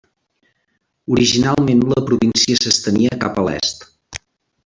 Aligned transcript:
Originalment 1.15 1.83
la 1.91 2.03
província 2.09 2.63
s'estenia 2.63 3.21
cap 3.27 3.39
a 3.43 3.47
l'est. 3.51 3.87